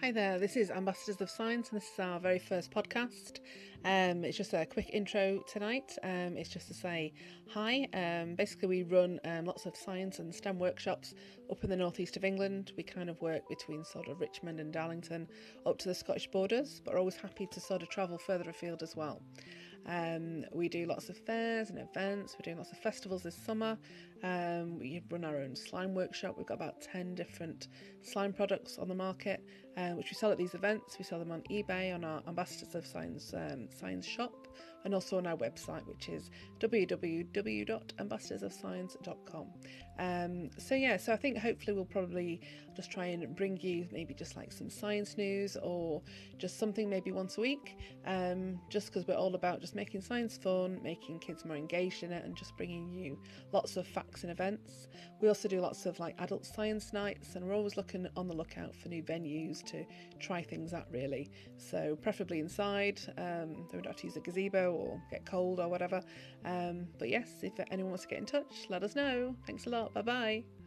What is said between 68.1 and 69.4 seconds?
in touch, let us know.